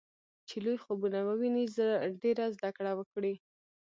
چې 0.47 0.55
لوی 0.63 0.77
خوبونه 0.83 1.19
وويني 1.27 1.65
ډېره 2.21 2.45
زده 2.55 2.69
کړه 2.77 2.91
وکړي. 2.95 3.33